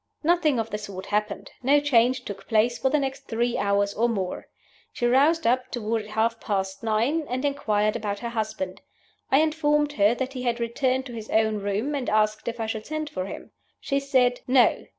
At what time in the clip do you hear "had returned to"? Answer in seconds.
10.41-11.13